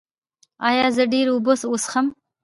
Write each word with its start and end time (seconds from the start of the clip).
ایا 0.69 0.85
زه 0.95 1.03
ډیرې 1.11 1.31
اوبه 1.33 1.53
وڅښم؟ 1.71 2.07